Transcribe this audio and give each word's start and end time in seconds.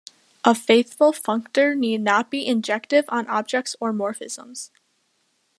A 0.43 0.55
faithful 0.55 1.11
functor 1.11 1.77
need 1.77 2.01
not 2.01 2.31
be 2.31 2.47
injective 2.47 3.03
on 3.09 3.27
objects 3.27 3.75
or 3.79 3.93
morphisms. 3.93 4.71